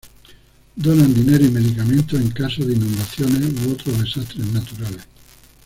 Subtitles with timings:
[0.77, 5.05] Donan dinero y medicamentos en casos de inundaciones u otros desastres naturales.